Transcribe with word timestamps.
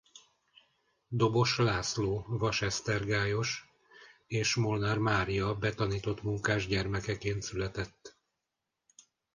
Dobos 1.09 1.57
László 1.57 2.25
vasesztergályos 2.27 3.65
és 4.27 4.55
Molnár 4.55 4.97
Mária 4.97 5.55
betanított 5.55 6.23
munkás 6.23 6.67
gyermekeként 6.67 7.41
született. 7.41 8.17